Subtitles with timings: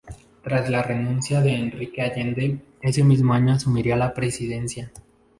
[0.43, 4.91] Tras la renuncia de Enrique Allende, ese mismo año asumiría la presidencia.